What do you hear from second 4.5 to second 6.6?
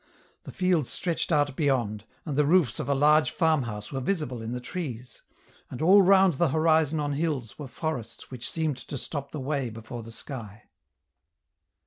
the trees, and all round the